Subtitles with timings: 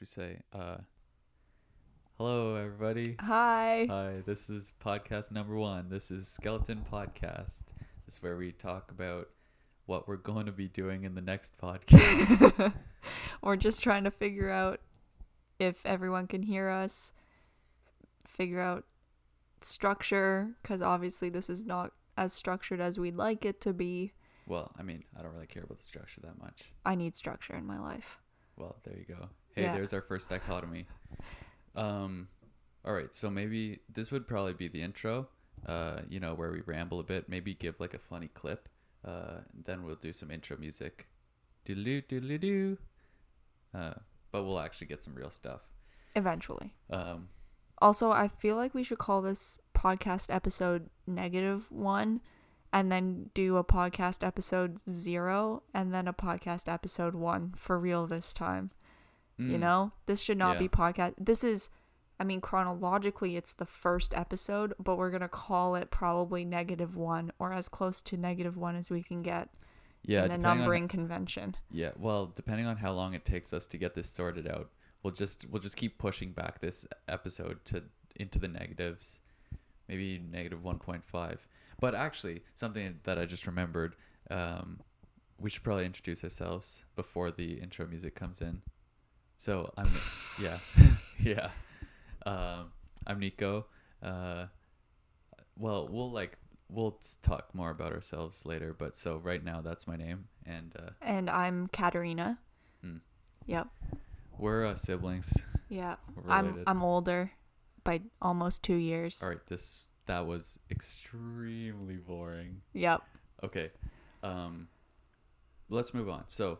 [0.00, 0.40] should we say?
[0.54, 0.76] Uh,
[2.16, 3.16] hello, everybody.
[3.20, 3.86] Hi.
[3.90, 5.90] Hi, this is podcast number one.
[5.90, 7.64] This is Skeleton Podcast.
[8.06, 9.28] This is where we talk about
[9.84, 12.72] what we're going to be doing in the next podcast.
[13.42, 14.80] We're just trying to figure out
[15.58, 17.12] if everyone can hear us,
[18.24, 18.84] figure out
[19.60, 24.12] structure, because obviously this is not as structured as we'd like it to be.
[24.46, 26.72] well, I mean, I don't really care about the structure that much.
[26.86, 28.18] I need structure in my life.
[28.56, 29.28] Well, there you go.
[29.60, 29.74] Hey, Yeah.
[29.74, 30.86] there's our first dichotomy.
[31.74, 32.28] Um,
[32.84, 35.28] all right, so maybe this would probably be the intro.
[35.66, 37.28] Uh, you know, where we ramble a bit.
[37.28, 38.68] Maybe give like a funny clip.
[39.04, 41.06] Uh, then we'll do some intro music.
[41.64, 42.78] Doodle doodle doo.
[43.74, 43.94] Uh,
[44.32, 45.60] but we'll actually get some real stuff.
[46.16, 46.74] Eventually.
[46.90, 47.28] Um,
[47.82, 52.20] Also, I feel like we should call this podcast episode negative one
[52.72, 58.06] and then do a podcast episode zero and then a podcast episode one for real
[58.06, 58.68] this time.
[59.40, 60.58] You mm, know, this should not Yeah.
[60.60, 61.14] be podcast.
[61.18, 61.70] This is,
[62.18, 66.94] I mean, chronologically, it's the first episode, but we're going to call it probably negative
[66.96, 69.48] one or as close to negative one as we can get
[70.04, 71.56] yeah, in a depending on- numbering convention.
[71.70, 74.70] Yeah, well, depending on how long it takes us to get this sorted out,
[75.02, 77.84] we'll just we'll just keep pushing back this episode to
[78.16, 79.20] into the negatives,
[79.88, 81.46] maybe negative one point five.
[81.80, 83.96] But actually, something that I just remembered,
[84.30, 84.80] um,
[85.38, 88.60] we should probably introduce ourselves before the intro music comes in.
[89.40, 89.88] So I'm
[90.38, 90.58] yeah
[91.18, 91.48] yeah,
[92.26, 92.72] um,
[93.06, 93.64] I'm Nico.
[94.02, 94.48] Uh,
[95.56, 96.36] well, we'll like
[96.68, 98.74] we'll talk more about ourselves later.
[98.78, 102.38] But so right now, that's my name, and uh, And I'm Katerina.
[102.82, 102.98] Hmm.
[103.46, 103.68] Yep.
[104.36, 105.32] We're uh, siblings.
[105.70, 105.96] Yeah.
[106.14, 106.62] We're I'm.
[106.66, 107.30] I'm older
[107.82, 109.22] by almost 2 years.
[109.22, 112.60] All right, this that was extremely boring.
[112.74, 113.00] Yep.
[113.42, 113.70] Okay,
[114.22, 114.68] um,
[115.70, 116.24] let's move on.
[116.26, 116.58] So,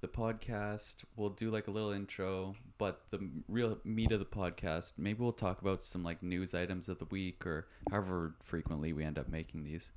[0.00, 4.92] the podcast we'll do like a little intro, but the real meat of the podcast,
[4.96, 9.04] maybe we'll talk about some like news items of the week or however frequently we
[9.04, 9.92] end up making these.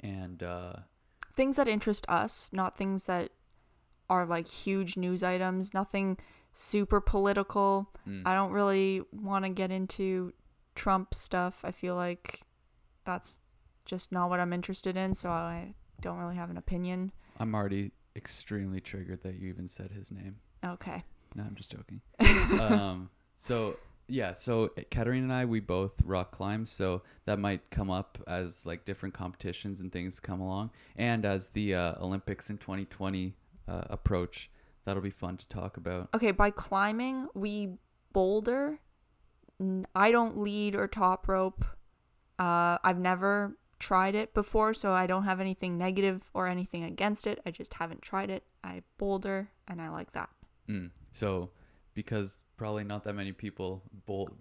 [0.00, 0.72] And uh,
[1.34, 3.30] Things that interest us, not things that
[4.08, 6.18] are like huge news items, nothing
[6.52, 7.90] super political.
[8.08, 10.32] mm, I don't really want to get into
[10.74, 11.60] Trump stuff.
[11.64, 12.40] I feel like
[13.04, 13.38] that's
[13.84, 17.12] just not what I'm interested in, so I don't really have an opinion.
[17.38, 20.36] I'm already extremely triggered that you even said his name.
[20.64, 21.04] Okay.
[21.34, 22.00] No, I'm just joking.
[22.60, 23.76] um, so
[24.08, 28.64] yeah, so Katarina and I, we both rock climb, so that might come up as
[28.64, 33.34] like different competitions and things come along, and as the uh, Olympics in 2020
[33.68, 34.50] uh, approach,
[34.84, 36.08] that'll be fun to talk about.
[36.14, 37.74] Okay, by climbing, we
[38.12, 38.78] boulder.
[39.94, 41.64] I don't lead or top rope.
[42.38, 47.26] Uh, I've never tried it before, so I don't have anything negative or anything against
[47.26, 47.40] it.
[47.44, 48.44] I just haven't tried it.
[48.64, 50.30] I boulder, and I like that.
[50.68, 50.90] Mm.
[51.12, 51.50] So,
[51.94, 53.82] because probably not that many people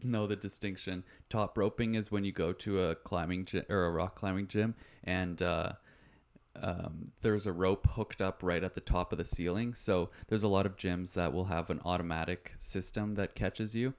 [0.04, 3.92] know the distinction, top roping is when you go to a climbing gy- or a
[3.92, 5.74] rock climbing gym and uh,
[6.62, 9.74] um, there's a rope hooked up right at the top of the ceiling.
[9.74, 13.94] So there's a lot of gyms that will have an automatic system that catches you.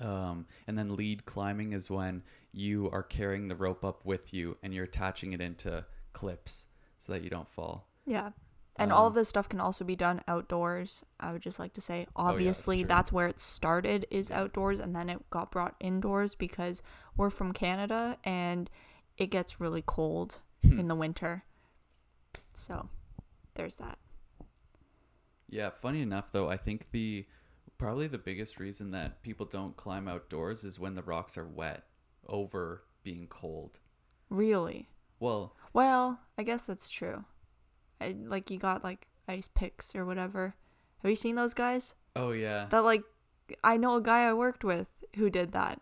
[0.00, 2.22] Um, and then lead climbing is when
[2.58, 6.66] you are carrying the rope up with you and you're attaching it into clips
[6.98, 7.88] so that you don't fall.
[8.06, 8.30] Yeah.
[8.76, 11.04] And all Um, of this stuff can also be done outdoors.
[11.18, 14.78] I would just like to say, Oh, that's obviously, that's where it started is outdoors,
[14.80, 16.82] and then it got brought indoors because
[17.16, 18.70] we're from Canada and
[19.16, 20.78] it gets really cold Hmm.
[20.80, 21.44] in the winter.
[22.54, 22.88] So,
[23.54, 23.98] there's that.
[25.48, 27.26] Yeah, funny enough though, I think the
[27.78, 31.84] probably the biggest reason that people don't climb outdoors is when the rocks are wet
[32.28, 33.78] over being cold.
[34.30, 34.88] Really?
[35.20, 37.24] Well, Well, I guess that's true.
[38.00, 40.54] I, like you got like ice picks or whatever.
[41.02, 41.94] Have you seen those guys?
[42.16, 42.66] oh yeah.
[42.70, 43.02] That like
[43.64, 45.80] I know a guy I worked with who did that.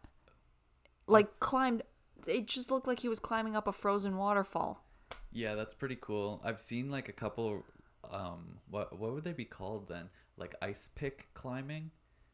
[1.06, 1.82] Like climbed
[2.26, 4.84] it just looked like he was climbing up a frozen waterfall.
[5.32, 6.40] Yeah, that's pretty cool.
[6.44, 7.64] I've seen like a couple
[8.10, 10.08] um what what would they be called then?
[10.36, 11.90] Like ice pick climbing?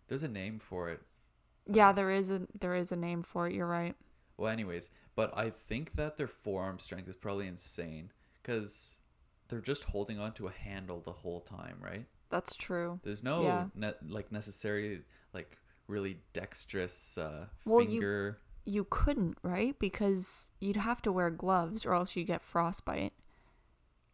[0.08, 1.00] There's a name for it.
[1.66, 3.94] Yeah, there is a there is a name for it, you're right.
[4.36, 8.12] Well, anyways, but I think that their forearm strength is probably insane
[8.42, 8.98] cuz
[9.48, 12.06] they're just holding onto a handle the whole time, right?
[12.30, 12.98] That's true.
[13.02, 13.68] There's no Yeah.
[13.74, 18.38] ne- like necessary like really dexterous uh, Well, you- finger.
[18.64, 19.76] You couldn't, right?
[19.78, 23.12] Because you'd have to wear gloves or else you'd get frostbite.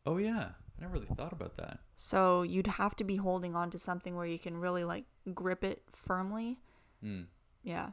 [0.07, 1.81] Oh yeah, I never really thought about that.
[1.97, 5.05] So you'd have to be holding on to something where you can really like
[5.35, 6.59] grip it firmly.
[7.03, 7.25] Hmm.
[7.63, 7.91] Yeah.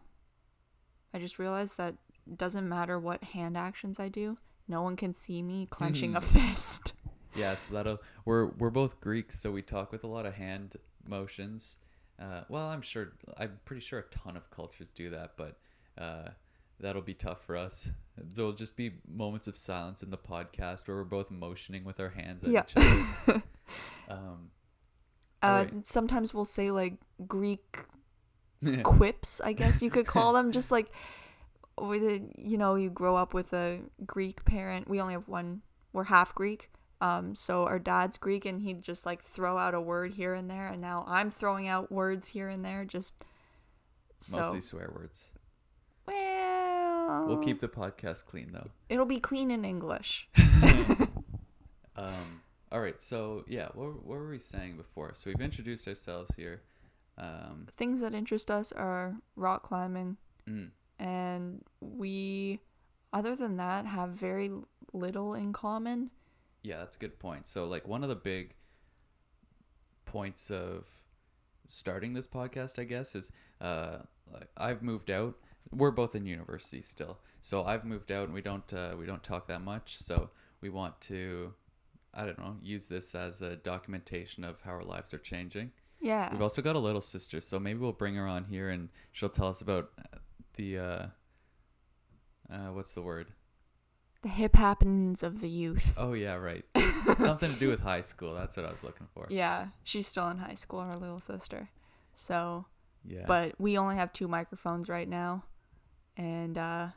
[1.13, 1.95] I just realized that
[2.27, 6.21] it doesn't matter what hand actions I do, no one can see me clenching a
[6.21, 6.94] fist.
[7.38, 10.77] Yeah, so that'll we're we're both Greeks, so we talk with a lot of hand
[11.06, 11.79] motions.
[12.17, 13.12] Uh, well, I'm sure.
[13.38, 15.57] I'm pretty sure a ton of cultures do that, but
[15.97, 16.29] uh,
[16.79, 17.91] that'll be tough for us.
[18.18, 22.11] There'll just be moments of silence in the podcast where we're both motioning with our
[22.11, 22.63] hands at Yeah.
[22.69, 23.44] each other.
[24.09, 24.51] um,
[25.44, 25.85] Uh, Alright.
[25.85, 26.94] Sometimes we'll say like
[27.27, 27.79] Greek
[28.84, 30.52] quips, I guess you could call them.
[30.52, 30.92] Just like,
[31.80, 34.88] with a, you know, you grow up with a Greek parent.
[34.88, 35.62] We only have one.
[35.94, 36.69] We're half Greek.
[37.02, 40.50] Um, so our dad's Greek, and he'd just like throw out a word here and
[40.50, 42.86] there, and now I'm throwing out words here and there.
[42.86, 43.16] Just
[44.22, 45.31] so mostly swear words.
[46.07, 48.69] well, We'll keep the podcast clean though.
[48.90, 50.30] It'll be clean in English.
[51.98, 52.42] Um,
[52.72, 55.12] all right, so yeah, what, what were we saying before?
[55.13, 56.62] So we've introduced ourselves here.
[57.17, 60.17] Um, Things that interest us are rock climbing,
[60.47, 60.69] mm,
[61.00, 62.59] and we,
[63.13, 64.51] other than that, have very
[64.94, 66.12] little in common.
[66.63, 67.47] yeah, that's a good point.
[67.47, 68.56] So like one of the big
[70.06, 70.88] points of
[71.67, 74.00] starting this podcast, I guess, is uh,
[74.57, 75.35] I've moved out.
[75.71, 79.23] We're both in university still, so I've moved out, and we don't uh, we don't
[79.23, 79.97] talk that much.
[79.97, 80.29] So
[80.61, 81.53] we want to,
[82.13, 85.71] I don't know, use this as a documentation of how our lives are changing.
[86.06, 86.31] Yeah.
[86.31, 89.28] We've also got a little sister, so maybe we'll bring her on here and she'll
[89.30, 90.18] tell us about uh,
[90.54, 91.06] the uh,
[92.52, 93.30] uh what's the word?
[94.22, 95.94] the hip happenings of the youth.
[95.98, 96.66] Oh yeah, right.
[97.19, 98.34] Something to do with high school.
[98.34, 99.28] That's what I was looking for.
[99.30, 101.69] Yeah, she's still in high school, her little sister.
[102.16, 102.66] So,
[103.07, 103.25] Yeah.
[103.28, 105.44] but we only have two microphones right now
[106.18, 106.88] and uh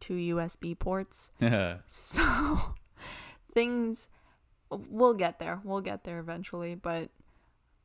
[0.00, 1.30] two USB ports.
[1.40, 1.78] Yeah.
[1.86, 2.74] So,
[3.54, 4.08] things
[4.70, 5.60] we'll get there.
[5.62, 7.10] We'll get there eventually, but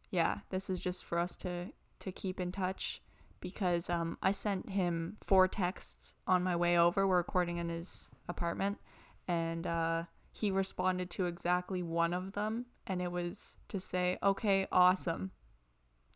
[0.09, 3.01] yeah, this is just for us to to keep in touch
[3.41, 7.07] because um I sent him four texts on my way over.
[7.07, 8.79] We're recording in his apartment
[9.27, 14.67] and uh he responded to exactly one of them and it was to say, "Okay,
[14.71, 15.31] awesome."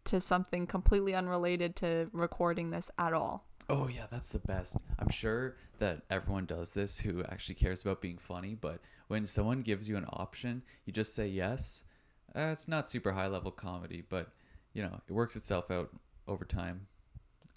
[0.05, 3.47] to something completely unrelated to recording this at all.
[3.69, 4.75] oh yeah, that's the best.
[4.99, 9.61] I'm sure that everyone does this who actually cares about being funny, but when someone
[9.61, 11.85] gives you an option, you just say yes.
[12.35, 14.29] Uh, it's not super high level comedy, but
[14.73, 15.89] you know, it works itself out
[16.27, 16.87] over time.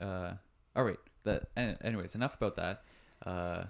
[0.00, 0.32] Uh,
[0.75, 0.99] all right.
[1.25, 1.44] That.
[1.56, 2.82] an- Anyways, enough about that.
[3.25, 3.64] Uh,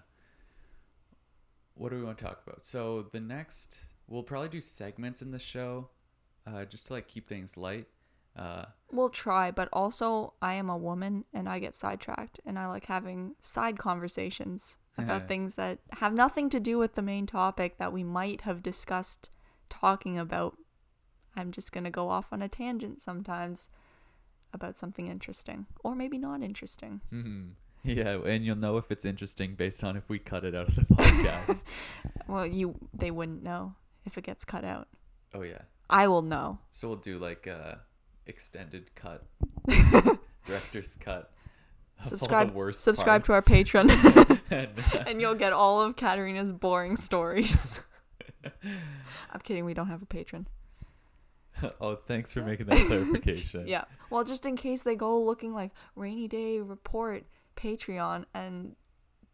[1.75, 2.65] what do we want to talk about?
[2.65, 5.91] So the next, we'll probably do segments in the show,
[6.47, 7.87] uh, just to like keep things light.
[8.35, 12.67] Uh, We'll try, but also I am a woman and I get sidetracked and I
[12.67, 17.79] like having side conversations about things that have nothing to do with the main topic
[17.79, 19.29] that we might have discussed
[19.69, 20.57] talking about.
[21.37, 23.69] I'm just going to go off on a tangent sometimes
[24.53, 27.01] about something interesting or maybe not interesting.
[27.13, 27.51] mhm.
[27.85, 30.75] yeah, and you'll know if it's interesting based on if we cut it out of
[30.75, 31.65] the podcast.
[32.27, 33.75] Well, you they wouldn't know
[34.05, 34.89] if it gets cut out.
[35.35, 35.63] oh yeah.
[35.89, 36.59] I will know.
[36.73, 37.77] So we'll do like uh
[38.27, 39.25] extended cut,
[40.47, 41.31] director's cut.
[42.01, 43.71] of all the Subscribe subscribe to our parts.
[43.71, 47.85] Patreon and, uh, and you'll get all of Katarina's boring stories.
[48.45, 50.47] I'm kidding, we don't have a Patreon.
[51.81, 53.67] oh, thanks for making that clarification.
[53.67, 53.85] Yeah.
[54.11, 57.25] Well, just in case they go looking like rainy day report
[57.57, 58.77] Patreon and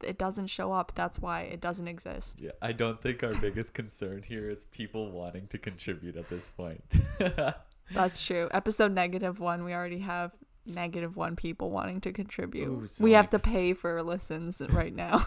[0.02, 2.40] it doesn't show up, that's why it doesn't exist.
[2.40, 6.50] Yeah, I don't think our biggest concern here is people wanting to contribute at this
[6.50, 6.82] point.
[7.92, 8.48] That's true.
[8.52, 10.32] Episode negative one, we already have
[10.66, 12.68] negative one people wanting to contribute.
[12.68, 15.26] Ooh, so we have to pay for listens right now.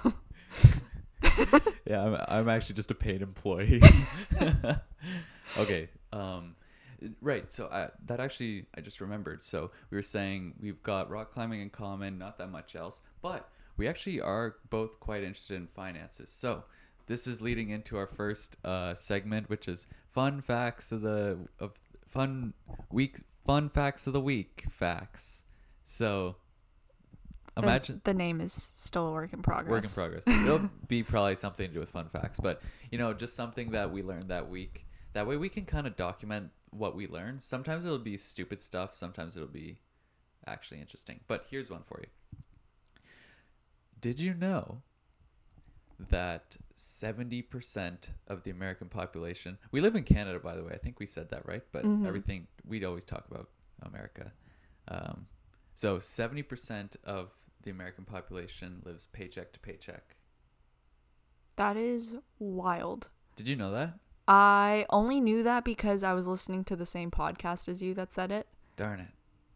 [1.85, 3.81] yeah, I'm, I'm actually just a paid employee.
[5.57, 5.89] okay.
[6.11, 6.55] Um,
[7.21, 7.51] right.
[7.51, 9.41] So I, that actually, I just remembered.
[9.43, 13.49] So we were saying we've got rock climbing in common, not that much else, but
[13.77, 16.29] we actually are both quite interested in finances.
[16.29, 16.63] So
[17.07, 21.73] this is leading into our first uh, segment, which is fun facts of the of
[22.07, 22.53] fun
[22.91, 25.45] week fun facts of the week facts.
[25.83, 26.37] So
[27.55, 29.71] The- imagine the, name is still a work in progress.
[29.71, 30.45] Work in progress.
[30.45, 32.61] It'll be probably something to do with fun facts, but
[32.91, 34.85] you know, just something that we learned that week.
[35.13, 37.39] That way we can kind of document what we learn.
[37.39, 39.79] Sometimes it'll be stupid stuff, sometimes it'll be
[40.45, 41.21] actually interesting.
[41.27, 42.07] But here's one for you.
[43.99, 44.81] Did you know
[45.99, 50.73] that 70% of the American population, we live in Canada, by the way.
[50.73, 51.63] I think we said that, right?
[51.71, 52.05] But Mhm.
[52.05, 53.49] everything, we'd always talk about
[53.81, 54.33] America.
[54.87, 55.27] Um,
[55.73, 60.17] so 70% of the American population lives paycheck to paycheck.
[61.55, 63.09] That is wild.
[63.35, 63.99] Did you know that?
[64.27, 68.11] I only knew that because I was listening to the same podcast as you that
[68.11, 68.47] said it.
[68.75, 69.07] Darn it.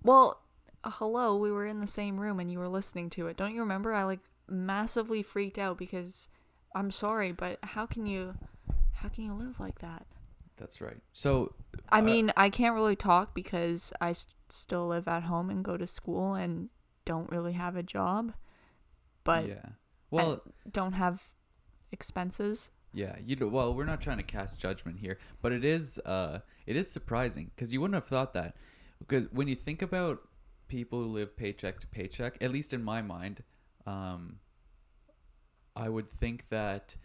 [0.04, 0.42] Well,
[0.84, 3.38] uh, hello, we were in the same room and you were listening to it.
[3.38, 3.94] Don't you remember?
[3.94, 6.30] I like massively freaked out because
[6.76, 8.36] I'm sorry, but how can you
[8.94, 10.06] how can you live like that?
[10.58, 10.98] That's right.
[11.14, 11.54] So
[11.90, 15.64] I Uh, mean, I can't really talk because I s- still live at home and
[15.64, 16.70] go to school and
[17.06, 18.34] don't really have a job,
[19.24, 19.66] but yeah.
[20.12, 21.30] Well, don't have
[21.92, 22.72] expenses.
[22.91, 26.39] Yeah, you know, well, we're not trying to cast judgment here, but it is uh
[26.65, 28.55] it is surprising because you wouldn't have thought that
[29.00, 30.22] because when you think about
[30.67, 33.43] people who live paycheck to paycheck, at least in my mind,
[33.86, 34.39] um
[35.75, 36.96] I would think that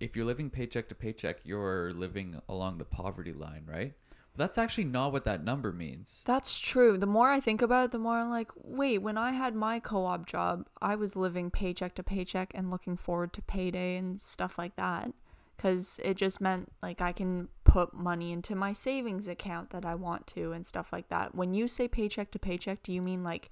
[0.00, 3.94] if you're living paycheck to paycheck, you're living along the poverty line, right?
[4.36, 6.24] That's actually not what that number means.
[6.26, 6.98] That's true.
[6.98, 9.78] The more I think about it, the more I'm like, wait, when I had my
[9.78, 14.20] co op job, I was living paycheck to paycheck and looking forward to payday and
[14.20, 15.12] stuff like that.
[15.56, 19.94] Because it just meant like I can put money into my savings account that I
[19.94, 21.34] want to and stuff like that.
[21.34, 23.50] When you say paycheck to paycheck, do you mean like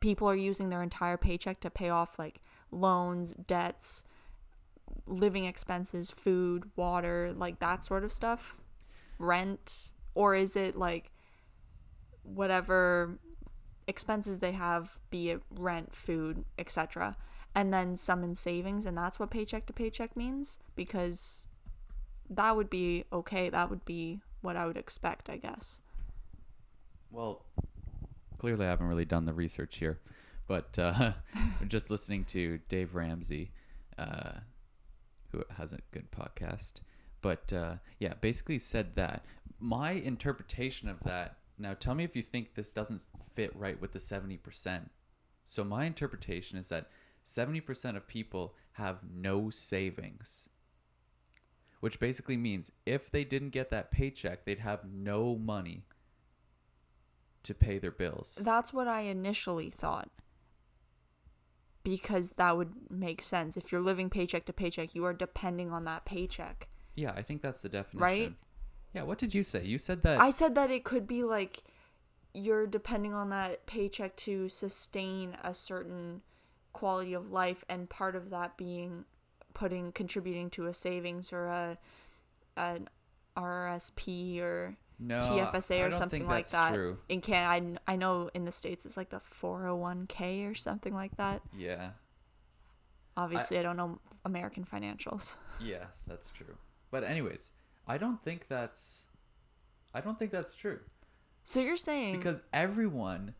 [0.00, 4.04] people are using their entire paycheck to pay off like loans, debts,
[5.06, 8.60] living expenses, food, water, like that sort of stuff?
[9.18, 9.90] Rent?
[10.18, 11.12] Or is it like
[12.24, 13.20] whatever
[13.86, 17.16] expenses they have, be it rent, food, etc.,
[17.54, 20.58] and then some in savings, and that's what paycheck to paycheck means?
[20.74, 21.50] Because
[22.28, 23.48] that would be okay.
[23.48, 25.80] That would be what I would expect, I guess.
[27.12, 27.44] Well,
[28.40, 30.00] clearly I haven't really done the research here,
[30.48, 31.12] but uh,
[31.68, 33.52] just listening to Dave Ramsey,
[33.96, 34.40] uh,
[35.30, 36.80] who has a good podcast,
[37.20, 39.24] but uh, yeah, basically said that
[39.60, 41.36] my interpretation of that.
[41.58, 44.90] Now, tell me if you think this doesn't fit right with the seventy percent.
[45.44, 46.88] So my interpretation is that
[47.24, 50.48] seventy percent of people have no savings.
[51.80, 55.84] Which basically means if they didn't get that paycheck, they'd have no money
[57.44, 58.38] to pay their bills.
[58.42, 60.10] That's what I initially thought.
[61.84, 63.56] Because that would make sense.
[63.56, 66.68] If you're living paycheck to paycheck, you are depending on that paycheck.
[66.98, 68.00] Yeah, I think that's the definition.
[68.00, 68.32] Right?
[68.92, 69.64] Yeah, what did you say?
[69.64, 71.62] You said that I said that it could be like
[72.34, 76.22] you're depending on that paycheck to sustain a certain
[76.72, 79.04] quality of life and part of that being
[79.54, 81.78] putting contributing to a savings or a
[82.56, 82.88] an
[83.36, 86.74] RRSP or no, TFSA or something like that's that.
[86.74, 86.98] True.
[87.08, 91.16] In Can I I know in the states it's like the 401k or something like
[91.16, 91.42] that.
[91.56, 91.90] Yeah.
[93.16, 95.36] Obviously, I, don't know American financials.
[95.60, 96.56] Yeah, that's true.
[96.90, 97.50] But anyways,
[97.86, 99.06] I don't think that's
[99.94, 100.80] I don't think that's true
[101.44, 103.34] So you're saying because everyone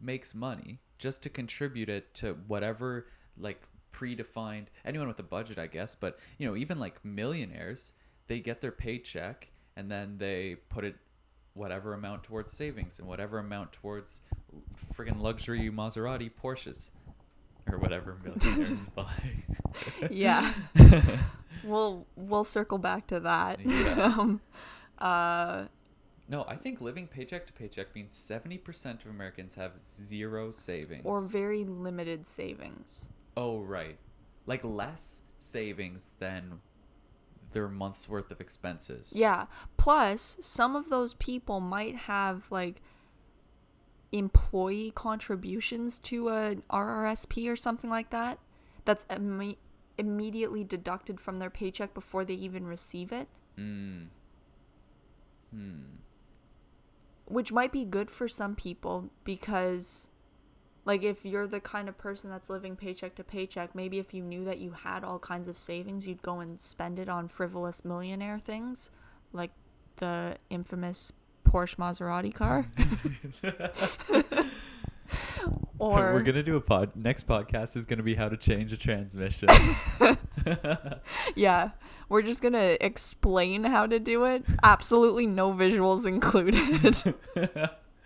[0.00, 5.66] makes money just to contribute it to whatever like predefined anyone with a budget, I
[5.66, 7.92] guess, but you know, even like millionaires,
[8.26, 10.96] they get their paycheck and then they put it
[11.54, 14.22] whatever amount towards savings and whatever amount towards
[14.94, 16.90] friggin' luxury Maserati Porsches
[17.70, 19.06] or whatever millionaires buy.
[20.10, 20.52] yeah.
[21.64, 23.60] we'll we'll circle back to that.
[23.64, 24.14] Yeah.
[24.18, 24.40] um,
[24.98, 25.64] uh,
[26.28, 31.02] No, I think living paycheck to paycheck means 70% of Americans have zero savings.
[31.04, 33.08] or very limited savings.
[33.36, 33.98] oh, right.
[34.46, 36.60] Like less savings than
[37.52, 39.14] their month's worth of expenses.
[39.16, 39.46] Yeah.
[39.76, 42.82] Plus, some of those people might have like
[44.12, 48.38] employee contributions to a RRSP or something like that.
[48.84, 49.06] That's
[49.98, 54.06] immediately deducted from their paycheck before they even receive it, Mm.
[55.52, 55.80] Hmm.
[57.26, 60.10] which might be good for some people because
[60.84, 64.22] like if you're the kind of person that's living paycheck to paycheck, maybe if you
[64.22, 67.84] knew that you had all kinds of savings, you'd go and spend it on frivolous
[67.84, 68.90] millionaire things
[69.32, 69.52] like
[69.96, 71.12] the infamous
[71.44, 72.66] Porsche Maserati car.
[75.78, 76.92] or We're going to do a pod.
[76.94, 79.48] Next podcast is going to be how to change a transmission.
[81.34, 81.70] yeah,
[82.08, 84.44] we're just going to explain how to do it.
[84.62, 87.14] Absolutely no visuals included.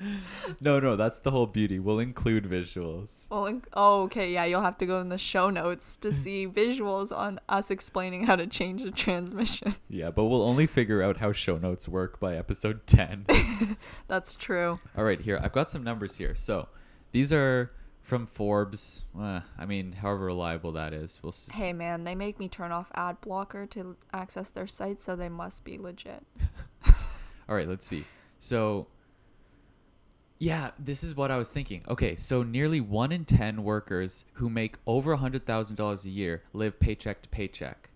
[0.60, 1.78] no, no, that's the whole beauty.
[1.78, 3.28] We'll include visuals.
[3.30, 7.16] well, oh, okay, yeah, you'll have to go in the show notes to see visuals
[7.16, 9.74] on us explaining how to change a transmission.
[9.88, 13.26] Yeah, but we'll only figure out how show notes work by episode 10.
[14.06, 14.78] That's true.
[14.96, 15.38] All right, here.
[15.42, 16.34] I've got some numbers here.
[16.34, 16.68] So,
[17.12, 17.70] these are
[18.02, 19.04] from Forbes.
[19.18, 21.20] Uh, I mean, however reliable that is.
[21.22, 21.52] We'll see.
[21.52, 25.28] Hey man, they make me turn off ad blocker to access their site, so they
[25.28, 26.24] must be legit.
[27.48, 28.04] All right, let's see.
[28.38, 28.86] So,
[30.38, 31.82] yeah, this is what I was thinking.
[31.88, 36.80] Okay, so nearly 1 in 10 workers who make over a $100,000 a year live
[36.80, 37.90] paycheck to paycheck.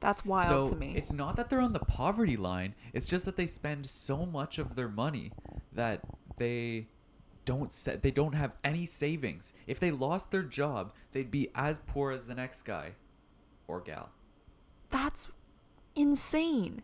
[0.00, 0.94] That's wild so to me.
[0.96, 2.74] it's not that they're on the poverty line.
[2.92, 5.30] It's just that they spend so much of their money
[5.72, 6.00] that
[6.38, 6.88] they
[7.44, 9.52] don't sa- they don't have any savings.
[9.66, 12.92] If they lost their job, they'd be as poor as the next guy
[13.66, 14.10] or gal.
[14.90, 15.28] That's
[15.94, 16.82] insane.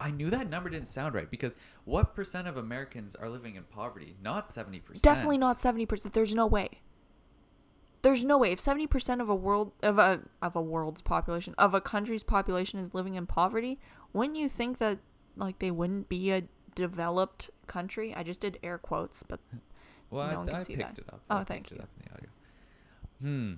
[0.00, 3.62] I knew that number didn't sound right because what percent of Americans are living in
[3.62, 4.16] poverty?
[4.20, 5.00] Not 70%.
[5.00, 6.12] Definitely not 70%.
[6.12, 6.80] There's no way.
[8.02, 11.72] There's no way if 70% of a world of a of a world's population, of
[11.72, 13.78] a country's population is living in poverty,
[14.12, 14.98] wouldn't you think that
[15.36, 16.42] like they wouldn't be a
[16.74, 18.12] developed country?
[18.12, 19.38] I just did air quotes, but
[20.12, 21.02] Well, No one I, can I see picked that.
[21.02, 21.20] it up.
[21.30, 21.78] Oh, I thank picked you.
[21.78, 22.30] it up in the audio.
[23.22, 23.54] Hmm.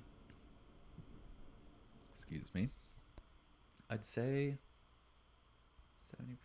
[2.13, 2.69] Excuse me.
[3.89, 4.57] I'd say
[6.17, 6.37] 70%.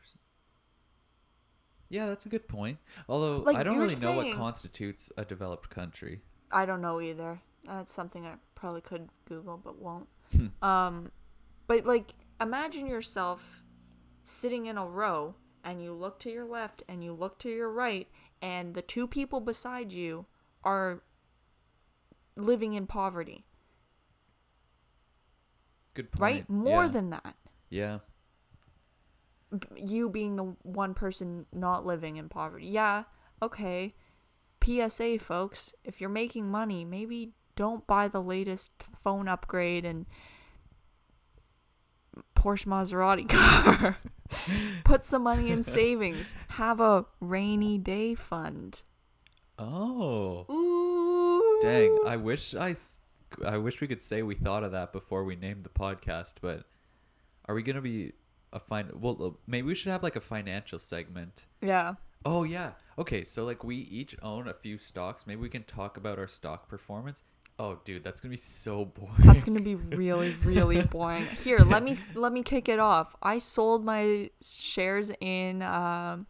[1.89, 2.79] Yeah, that's a good point.
[3.09, 6.21] Although Like, I don't really know what constitutes a developed country.
[6.51, 7.41] I don't know either.
[7.65, 10.09] That's something I probably could Google but won't.
[10.37, 10.65] Hmm.
[10.65, 11.13] um,
[11.67, 13.63] but like, imagine yourself
[14.25, 17.71] sitting in a row and you look to your left and you look to your
[17.71, 18.09] right,
[18.43, 20.27] and the two people beside you
[20.65, 21.03] are
[22.37, 23.45] living in poverty,
[25.95, 26.23] Good point.
[26.23, 26.51] right?
[26.51, 26.89] More yeah.
[26.91, 27.37] than that.
[27.69, 27.99] Yeah.
[29.77, 32.67] You being the one person not living in poverty.
[32.67, 33.05] Yeah,
[33.43, 33.95] okay.
[34.65, 38.71] PSA, folks, if you're making money, maybe don't buy the latest
[39.03, 40.07] phone upgrade and
[42.35, 43.99] Porsche Maserati car.
[44.85, 46.35] Put some money in savings.
[46.49, 48.83] Have a rainy day fund.
[49.59, 50.47] Oh.
[50.51, 51.59] Ooh.
[51.63, 52.75] Dang, I wish I
[53.47, 56.65] I wish we could say we thought of that before we named the podcast, but
[57.47, 58.13] are we gonna be
[58.53, 58.91] a fine?
[58.95, 61.47] Well, maybe we should have like a financial segment.
[61.61, 61.95] Yeah.
[62.25, 62.73] Oh yeah.
[62.99, 65.27] Okay, so like we each own a few stocks.
[65.27, 67.23] Maybe we can talk about our stock performance.
[67.61, 69.13] Oh, dude, that's gonna be so boring.
[69.19, 71.27] That's gonna be really, really boring.
[71.27, 73.15] Here, let me let me kick it off.
[73.23, 76.27] I sold my shares in um,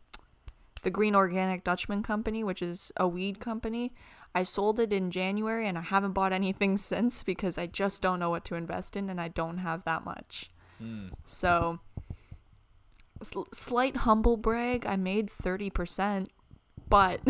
[0.83, 3.93] the Green Organic Dutchman Company, which is a weed company.
[4.35, 8.19] I sold it in January, and I haven't bought anything since because I just don't
[8.19, 10.51] know what to invest in, and I don't have that much.
[10.79, 11.11] Hmm.
[11.27, 11.79] So,
[13.23, 14.85] sl- slight humble brag.
[14.85, 16.33] I made thirty percent,
[16.89, 17.21] but.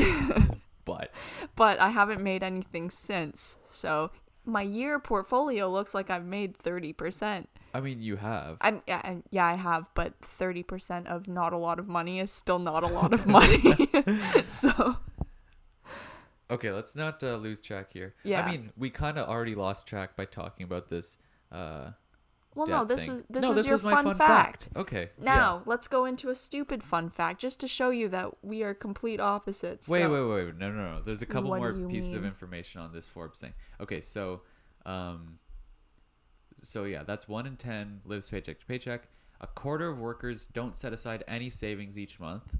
[0.98, 1.10] But
[1.56, 3.58] but I haven't made anything since.
[3.70, 4.10] So
[4.44, 7.46] my year portfolio looks like I've made 30%.
[7.72, 8.56] I mean, you have.
[8.60, 12.32] I'm yeah, I- yeah, I have, but 30% of not a lot of money is
[12.32, 13.88] still not a lot of money.
[14.46, 14.96] so,
[16.50, 18.14] Okay, let's not uh, lose track here.
[18.24, 18.42] Yeah.
[18.44, 21.16] I mean, we kind of already lost track by talking about this.
[21.52, 21.92] Uh,
[22.54, 23.14] well no, this thing.
[23.14, 24.68] was this no, was this your was my fun, fact.
[24.74, 25.10] Okay.
[25.18, 25.24] yeah.
[25.24, 28.74] Now, let's go into a stupid fun fact just to show you that we are
[28.74, 29.88] complete opposites.
[29.88, 31.02] Wait, So- wait, wait, no, no, no.
[31.02, 33.52] There's a couple What more do you pieces of information on this Forbes thing.
[33.80, 34.42] Okay, so,
[34.84, 35.38] um,
[36.62, 39.04] so yeah, that's one in ten lives paycheck to paycheck.
[39.40, 42.54] A quarter of workers don't set aside any savings each month,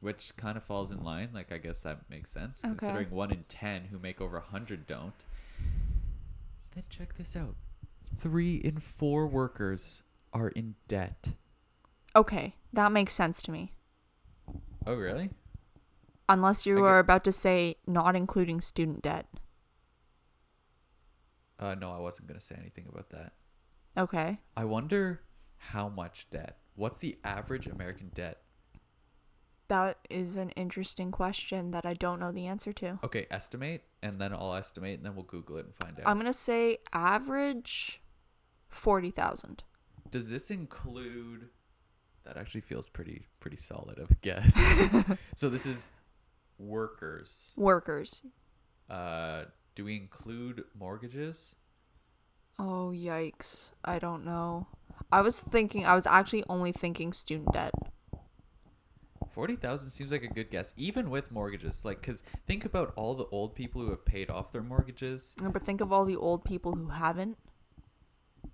[0.00, 1.28] which kind of falls in line.
[1.34, 2.72] Like I guess that makes sense Okay.
[2.74, 5.24] considering one in ten who make over a hundred don't.
[6.74, 7.54] Then check this out:
[8.16, 11.34] three in four workers are in debt.
[12.14, 13.72] Okay, that makes sense to me.
[14.86, 15.30] Oh, really?
[16.28, 19.26] Unless you are about to say not including student debt.
[21.58, 23.32] Uh, no, I wasn't gonna say anything about that.
[23.96, 24.38] Okay.
[24.56, 25.20] I wonder
[25.58, 26.58] how much debt.
[26.74, 28.38] What's the average American debt?
[29.68, 32.98] That is an interesting question that I don't know the answer to.
[33.04, 36.06] Okay, estimate, and then I'll estimate, and then we'll Google it and find out.
[36.06, 38.01] I'm gonna say average
[38.72, 39.62] forty thousand.
[40.10, 41.48] Does this include?
[42.24, 44.58] That actually feels pretty pretty solid of a guess.
[45.36, 45.90] so this is
[46.58, 47.54] workers.
[47.56, 48.22] Workers.
[48.88, 51.56] Uh, do we include mortgages?
[52.58, 53.72] Oh yikes!
[53.84, 54.66] I don't know.
[55.10, 55.84] I was thinking.
[55.86, 57.72] I was actually only thinking student debt.
[59.30, 61.84] Forty thousand seems like a good guess, even with mortgages.
[61.84, 65.34] Like, cause think about all the old people who have paid off their mortgages.
[65.42, 67.38] But think of all the old people who haven't.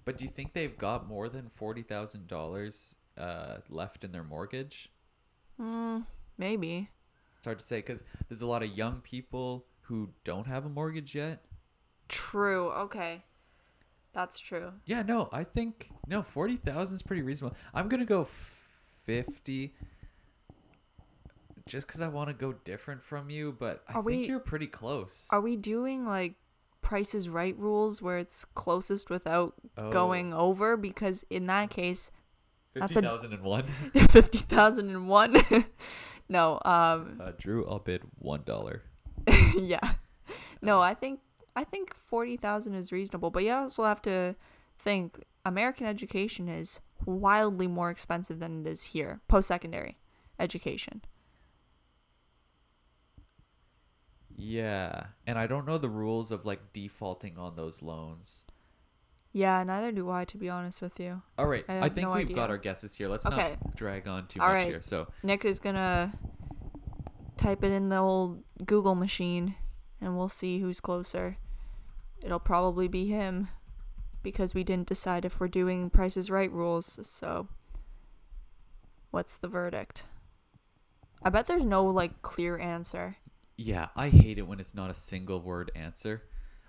[0.09, 4.25] But do you think they've got more than forty thousand dollars uh, left in their
[4.25, 4.90] mortgage?
[5.59, 5.99] Hmm.
[6.38, 6.88] Maybe.
[7.37, 10.71] It's hard to say because there's a lot of young people who don't have a
[10.71, 11.44] mortgage yet.
[12.09, 12.71] True.
[12.71, 13.23] Okay.
[14.14, 14.73] That's true.
[14.87, 17.55] Yeah, no, I think no, forty thousand is pretty reasonable.
[17.75, 18.27] I'm gonna go
[19.03, 19.75] fifty,
[21.66, 23.55] just because I want to go different from you.
[23.59, 25.29] But I Are think we- you're pretty close.
[25.31, 26.37] Are we doing like
[26.88, 29.90] Price is Right rules where it's closest without Oh.
[29.92, 30.74] going over?
[30.79, 32.11] Because in that case,
[32.72, 33.64] that's Fifty a- thousand and one.
[34.09, 35.37] fifty thousand and one.
[36.31, 36.59] no.
[36.64, 37.18] Um.
[37.20, 38.85] Uh, Drew, I'll bid one dollar.
[39.59, 39.96] yeah.
[40.62, 41.20] No, I think
[41.55, 44.35] I think forty thousand is reasonable, but you also have to
[44.79, 49.20] think American education is wildly more expensive than it is here.
[49.29, 49.98] Post secondary
[50.40, 51.03] education.
[54.40, 58.46] Yeah, and I don't know the rules of like defaulting on those loans.
[59.33, 61.22] Yeah, neither do I, to be honest with you.
[61.37, 63.09] All right, I I, think no we've got our guesses here.
[63.09, 63.57] Let's Okay.
[63.61, 64.66] not drag on too All much right.
[64.68, 64.81] here.
[64.81, 66.12] So Nick is gonna
[67.37, 69.57] type it in the old Google machine,
[70.01, 71.37] and we'll see who's closer.
[72.22, 73.48] It'll probably be him,
[74.22, 77.01] because we didn't decide if we're doing Price is Right rules.
[77.03, 77.48] So,
[79.11, 80.05] what's the verdict?
[81.24, 83.16] I bet there's no like clear answer.
[83.59, 86.23] Yeah, I hate it when it's not a single word answer.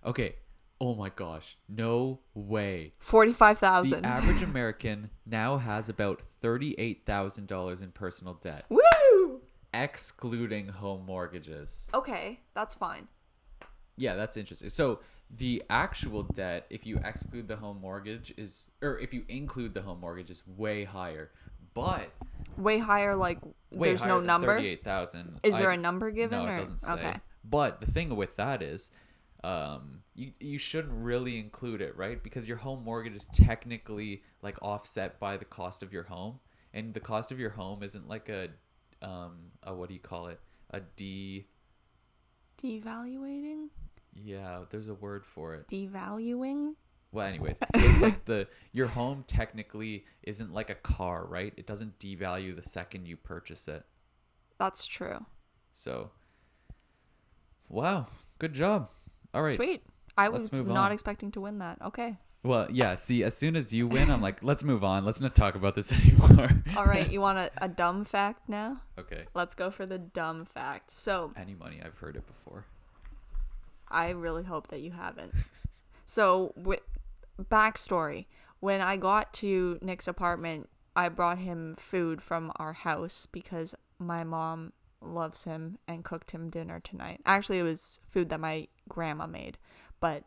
[0.06, 0.36] Okay.
[0.82, 1.58] Oh my gosh.
[1.68, 2.94] No way.
[3.00, 4.02] 45,000.
[4.02, 9.42] The average American now has about $38,000 in personal debt, Woo!
[9.74, 11.92] excluding home mortgages.
[11.94, 13.08] Okay, that's fine.
[13.98, 14.70] Yeah, that's interesting.
[14.70, 19.74] So the actual debt, if you exclude the home mortgage, is or if you include
[19.74, 21.32] the home mortgage, is way higher.
[21.74, 22.10] But
[22.60, 23.16] Way higher.
[23.16, 23.40] Like
[23.72, 24.56] way there's higher no number.
[24.58, 25.40] Thirty-eight thousand.
[25.44, 26.40] Is there a number given?
[26.40, 26.54] No, or?
[26.54, 26.94] it doesn't say.
[26.94, 27.16] Okay.
[27.44, 28.92] But the thing with that is,
[29.44, 32.22] um, you you shouldn't really include it, right?
[32.22, 36.40] Because your home mortgage is technically like offset by the cost of your home,
[36.74, 38.50] and the cost of your home isn't like a,
[39.02, 40.40] um, a what do you call it?
[40.72, 41.48] A D.
[42.62, 43.70] Devaluating.
[44.14, 45.68] Yeah, there's a word for it.
[45.70, 46.76] Devaluing.
[47.12, 47.60] Well, anyways,
[48.00, 51.54] like the your home technically isn't like a car, right?
[51.58, 53.84] It doesn't devalue the second you purchase it.
[54.60, 55.26] That's true.
[55.74, 56.12] So,
[57.68, 58.90] wow, good job.
[59.34, 59.56] All right.
[59.56, 59.84] Sweet.
[60.18, 60.92] I was not on.
[60.92, 61.82] expecting to win that.
[61.82, 62.18] Okay.
[62.44, 62.96] Well, yeah.
[62.96, 65.06] See, as soon as you win, I'm like, let's move on.
[65.06, 66.50] Let's not talk about this anymore.
[66.76, 67.10] All right.
[67.10, 68.82] You want a, a dumb fact now?
[68.98, 69.26] okay.
[69.34, 70.92] Let's go for the dumb fact.
[70.92, 72.66] So Any money, I've heard it before.
[73.90, 75.34] I really hope that you haven't.
[76.06, 76.82] So, with
[77.40, 78.26] backstory,
[78.60, 84.24] when I got to Nick's apartment, I brought him food from our house because my
[84.24, 87.22] mom loves him and cooked him dinner tonight.
[87.26, 89.58] Actually, it was food that my grandma made,
[90.00, 90.24] but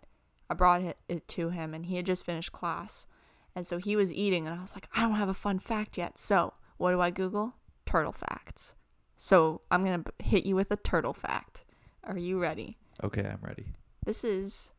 [0.48, 3.06] I brought it, to him and he had just finished class.
[3.54, 5.98] And so he was eating, and I was like, I don't have a fun fact
[5.98, 6.18] yet.
[6.18, 7.56] So, what do I Google?
[7.84, 8.74] Turtle facts.
[9.14, 11.62] So, I'm going to hit you with a turtle fact.
[12.02, 12.78] Are you ready?
[13.04, 13.66] Okay, I'm ready.
[14.06, 14.70] This is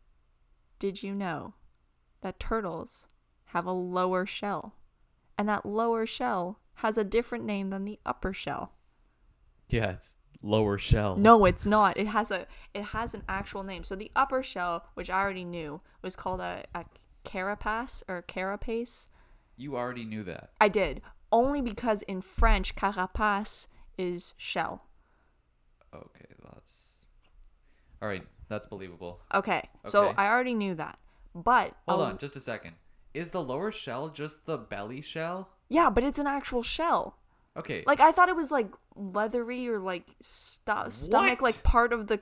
[0.79, 1.53] Did you know
[2.23, 3.07] that turtles
[3.47, 4.73] have a lower shell?
[5.37, 8.73] And that lower shell has a different name than the upper shell.
[9.69, 11.15] Yeah, it's lower shell.
[11.15, 11.97] No, it's not.
[11.97, 13.83] It has a it has an actual name.
[13.83, 16.85] So the upper shell, which I already knew, was called a, a
[17.23, 19.07] carapace or carapace.
[19.55, 20.51] You already knew that.
[20.59, 21.01] I did.
[21.31, 24.85] Only because in French carapace is shell.
[25.93, 27.05] Okay, that's.
[28.01, 29.21] All right, that's believable.
[29.33, 29.69] Okay.
[29.85, 30.97] So I already knew that.
[31.35, 32.75] But Hold on, just a second.
[33.13, 35.49] Is the lower shell just the belly shell?
[35.69, 37.17] Yeah, but it's an actual shell.
[37.55, 37.83] Okay.
[37.85, 42.21] Like I thought it was like leathery or like sto- stomach, like part of the.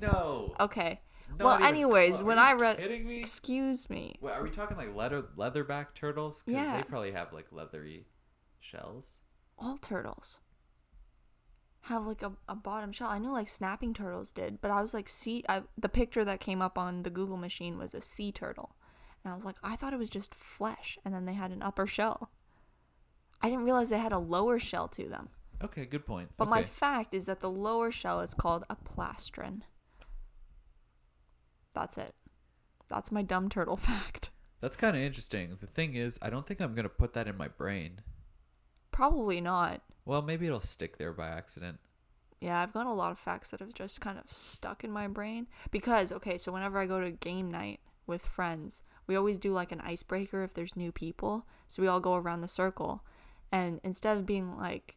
[0.00, 0.54] no.
[0.60, 1.00] Okay.
[1.38, 2.22] Not well, anyways, close.
[2.24, 3.20] when I read, kidding me?
[3.20, 4.16] excuse me.
[4.20, 6.42] Wait, are we talking like leather leatherback turtles?
[6.46, 6.76] Yeah.
[6.76, 8.06] They probably have like leathery
[8.58, 9.18] shells.
[9.58, 10.40] All turtles
[11.82, 13.08] have like a, a bottom shell.
[13.08, 15.44] I knew like snapping turtles did, but I was like, sea.
[15.48, 18.74] I, the picture that came up on the Google machine was a sea turtle,
[19.24, 21.62] and I was like, I thought it was just flesh, and then they had an
[21.62, 22.30] upper shell.
[23.42, 25.30] I didn't realize they had a lower shell to them.
[25.62, 26.30] Okay, good point.
[26.36, 29.62] But my fact is that the lower shell is called a plastron.
[31.74, 32.14] That's it.
[32.88, 34.30] That's my dumb turtle fact.
[34.60, 35.56] That's kind of interesting.
[35.60, 38.02] The thing is, I don't think I'm gonna put that in my brain.
[38.90, 39.82] Probably not.
[40.04, 41.78] Well, maybe it'll stick there by accident.
[42.40, 45.06] Yeah, I've got a lot of facts that have just kind of stuck in my
[45.06, 45.46] brain.
[45.70, 49.72] Because, okay, so whenever I go to game night with friends, we always do like
[49.72, 51.46] an icebreaker if there's new people.
[51.66, 53.04] So we all go around the circle.
[53.52, 54.96] And instead of being like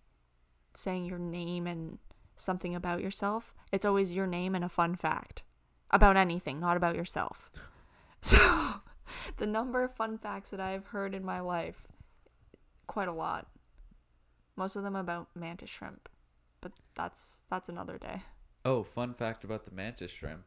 [0.73, 1.99] saying your name and
[2.35, 5.43] something about yourself, it's always your name and a fun fact
[5.91, 7.49] about anything, not about yourself.
[8.21, 8.37] So
[9.37, 11.89] the number of fun facts that I've heard in my life,
[12.87, 13.47] quite a lot.
[14.55, 16.09] Most of them about mantis shrimp,
[16.61, 18.21] but that's that's another day.
[18.65, 20.43] Oh, fun fact about the mantis shrimp.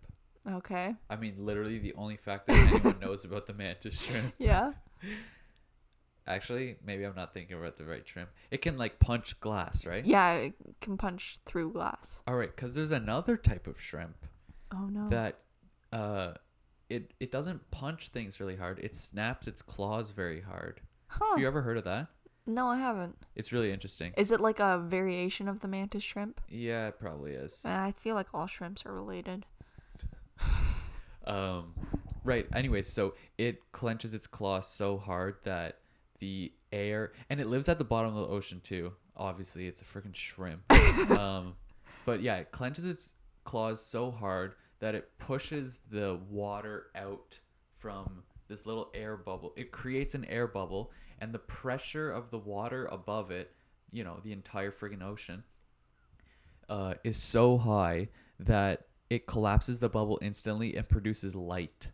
[0.48, 0.94] Okay.
[1.10, 4.32] I mean, literally the only fact that anyone knows about the mantis shrimp.
[4.38, 4.72] Yeah.
[6.28, 8.30] Actually, maybe I'm not thinking about the right shrimp.
[8.50, 10.04] It can like punch glass, right?
[10.04, 12.20] Yeah, it can punch through glass.
[12.26, 14.16] All right, because there's another type of shrimp
[14.74, 15.08] Oh no.
[15.08, 15.38] that
[15.92, 16.32] uh,
[16.90, 18.80] it it doesn't punch things really hard.
[18.80, 20.80] It snaps its claws very hard.
[21.06, 21.24] huh.
[21.30, 22.08] Have you ever heard of that?
[22.46, 23.16] No, I haven't.
[23.35, 24.12] It's really interesting.
[24.16, 26.40] Is it like a variation of the mantis shrimp?
[26.48, 27.64] Yeah, it probably is.
[27.66, 29.46] I feel like all shrimps are related.
[31.26, 31.74] Um,
[32.24, 32.46] right.
[32.54, 35.78] Anyway, so it clenches its claws so hard that
[36.20, 38.92] the air, and it lives at the bottom of the ocean too.
[39.16, 40.70] Obviously, it's a freaking shrimp.
[41.11, 41.54] um,
[42.04, 47.40] but yeah, it clenches its claws so hard that it pushes the water out
[47.78, 49.52] from this little air bubble.
[49.56, 53.52] It creates an air bubble, and the pressure of the water above it,
[53.90, 55.44] you know, the entire friggin' ocean,
[56.68, 61.92] uh, is so high that it collapses the bubble instantly and produces light.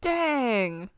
[0.00, 0.90] Dang.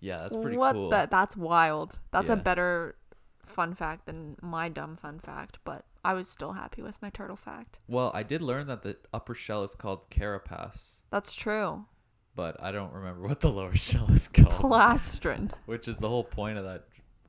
[0.00, 0.90] Yeah, that's pretty what cool.
[0.90, 1.98] the that's wild.
[2.12, 2.96] That's a better
[3.44, 7.36] fun fact than my dumb fun fact, but I was still happy with my turtle
[7.36, 7.78] fact.
[7.88, 11.86] Well, I did learn that the upper shell is called carapace, That's true.
[12.36, 15.50] But I don't remember what the lower shell is called, Plastron.
[15.64, 16.84] which is the whole point of that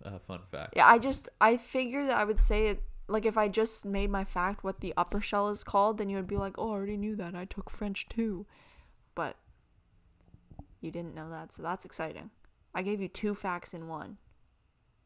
[0.05, 0.73] uh, fun fact.
[0.75, 4.11] Yeah, I just I figured that I would say it like if I just made
[4.11, 6.73] my fact what the upper shell is called, then you would be like, "Oh, I
[6.73, 7.33] already knew that.
[7.33, 8.45] I took French too."
[9.15, 9.37] But
[10.81, 12.29] you didn't know that, so that's exciting.
[12.75, 14.17] I gave you two facts in one.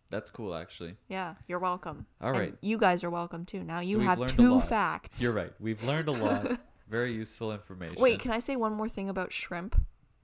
[0.09, 0.95] That's cool, actually.
[1.07, 2.05] Yeah, you're welcome.
[2.19, 3.63] All right, And you guys are welcome too.
[3.63, 5.21] Now you learned a two facts.
[5.21, 5.53] You're right.
[5.59, 6.59] We've learned a lot.
[6.89, 8.01] Very useful information.
[8.01, 9.81] Wait, can I say one more thing about shrimp?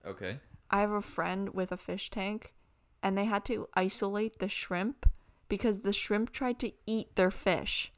[0.08, 0.40] Okay.
[0.70, 2.54] I have a friend with a fish tank,
[3.04, 5.10] and they had to isolate the shrimp
[5.50, 7.92] because the shrimp tried to eat their fish.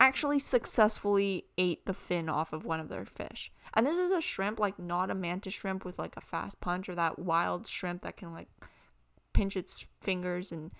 [0.00, 3.50] Actually, successfully ate the fin off of one of their fish.
[3.74, 6.88] And this is a shrimp, like not a mantis shrimp with like a fast punch
[6.88, 8.48] or that wild shrimp that can like
[9.32, 10.70] pinch its fingers and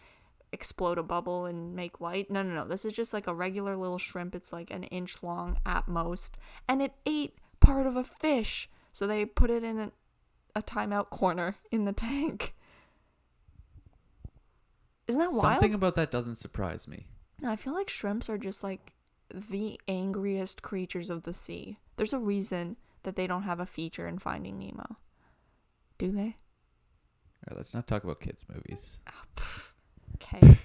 [0.53, 2.31] explode a bubble and make light.
[2.31, 2.65] No, no, no.
[2.65, 4.37] This is just like a regular little shrimp.
[4.37, 6.37] It's like an inch long at most.
[6.69, 8.71] And it ate part of a fish.
[8.93, 9.93] So they put it in a,
[10.59, 12.55] a timeout corner in the tank.
[15.07, 15.41] Isn't that wild?
[15.41, 17.07] Something about that doesn't surprise me.
[17.45, 18.93] I feel like shrimps are just like
[19.33, 21.79] the angriest creatures of the sea.
[21.97, 24.97] There's a reason that they don't have a feature in Finding Nemo.
[25.97, 26.21] Do they?
[26.23, 29.01] All right, let's not talk about kids' movies.
[29.09, 29.25] Ah,
[30.17, 30.59] okay.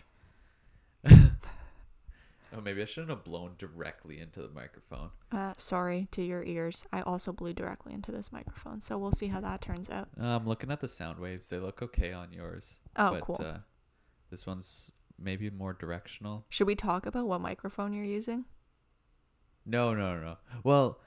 [2.56, 5.10] Oh, maybe I shouldn't have blown directly into the microphone.
[5.32, 6.86] Uh, sorry to your ears.
[6.94, 10.10] I also blew directly into this microphone, so we'll see how that turns out.
[10.20, 11.50] Uh, I'm looking at the sound waves.
[11.50, 12.80] They look okay on yours.
[12.96, 13.42] Oh, but, cool.
[13.44, 13.58] Uh,
[14.30, 16.46] this one's maybe more directional.
[16.50, 18.46] Should we talk about what microphone you're using?
[19.66, 20.38] No, no, no.
[20.64, 21.00] Well,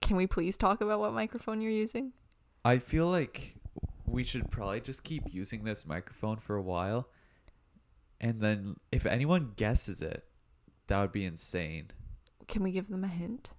[0.00, 2.12] Can we please talk about what microphone you're using?
[2.64, 3.56] I feel like
[4.06, 7.08] we should probably just keep using this microphone for a while.
[8.20, 10.24] And then if anyone guesses it,
[10.88, 11.90] that would be insane.
[12.48, 13.50] Can we give them a hint?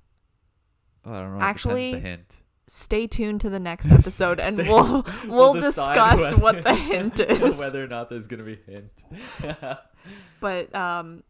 [1.05, 1.43] Oh, I don't know.
[1.43, 2.41] Actually, the hint.
[2.67, 7.19] Stay tuned to the next episode and we'll we'll, decide discuss whether- what the hint
[7.19, 7.57] is.
[7.59, 9.03] whether or not there's gonna be a hint.
[10.39, 11.23] But um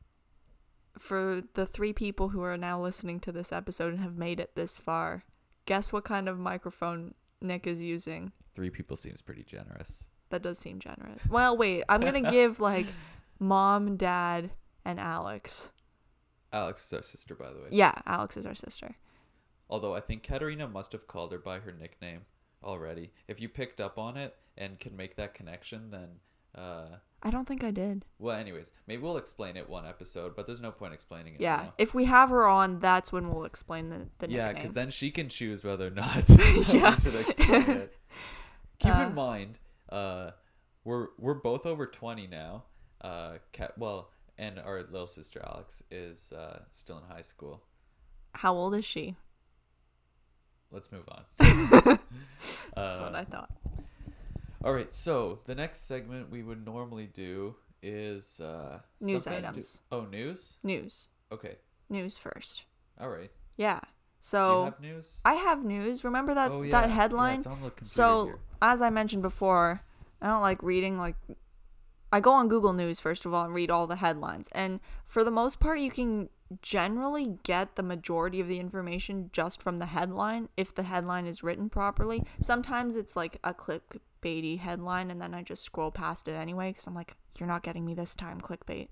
[0.97, 4.55] for the three people who are now listening to this episode and have made it
[4.55, 5.23] this far,
[5.65, 8.31] guess what kind of microphone Nick is using?
[8.53, 10.09] Three people seems pretty generous.
[10.29, 11.21] That does seem generous.
[11.29, 12.87] Well, wait, I'm going to give like
[13.39, 14.51] mom, dad,
[14.85, 15.71] and Alex.
[16.55, 17.67] Alex is our sister, by the way.
[17.71, 18.95] Yeah, Alex is our sister.
[19.69, 22.21] Although I think Katerina must have called her by her nickname
[22.63, 23.11] already.
[23.27, 26.07] If you picked up on it and can make that connection, then
[26.55, 28.05] uh, I don't think I did.
[28.19, 30.35] well, anyways, maybe we'll explain it one episode.
[30.35, 31.41] But there's no point explaining it.
[31.41, 31.73] Yeah, now.
[31.77, 35.11] if we have her on, that's when we'll explain the the Yeah, because then she
[35.11, 36.53] can choose whether or not Yeah.
[36.55, 37.97] we should explain it.
[38.79, 39.07] Keep Uh.
[39.07, 40.31] in mind, uh,
[40.83, 42.63] we're we're both over twenty now.
[43.01, 47.63] Uh, Kat, well, and our little sister Alex is uh, still in high school.
[48.33, 49.15] How old is she?
[50.71, 51.23] Let's move on.
[52.75, 53.49] That's what I thought.
[54.63, 59.35] All right, so the next segment we would normally do is uh, News to do-
[59.37, 59.81] items.
[59.91, 60.57] oh, news.
[60.63, 61.07] News.
[61.31, 61.57] Okay.
[61.89, 62.63] News first.
[62.99, 63.29] All right.
[63.57, 63.79] Yeah.
[63.79, 63.87] do
[64.19, 65.21] So you have news?
[65.23, 66.03] I have news.
[66.03, 66.71] Remember that oh yeah.
[66.81, 67.37] that Yeah, headline?
[67.37, 68.35] it's on the so here.
[68.61, 69.81] as I mentioned before,
[70.21, 71.15] I don't like reading like
[72.11, 74.49] I go on Google News first of all and read all the headlines.
[74.51, 76.29] And for the most part you can
[76.61, 81.43] generally get the majority of the information just from the headline if the headline is
[81.43, 82.23] written properly.
[82.39, 86.87] Sometimes it's like a clickbaity headline and then I just scroll past it anyway cuz
[86.87, 88.89] I'm like you're not getting me this time clickbait.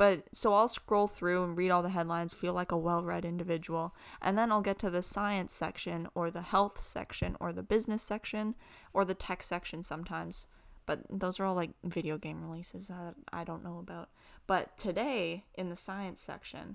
[0.00, 3.26] But so I'll scroll through and read all the headlines, feel like a well read
[3.26, 7.62] individual, and then I'll get to the science section or the health section or the
[7.62, 8.54] business section
[8.94, 10.46] or the tech section sometimes.
[10.90, 14.08] But those are all like video game releases that I don't know about.
[14.48, 16.74] But today in the science section,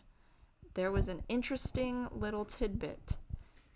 [0.73, 3.17] there was an interesting little tidbit.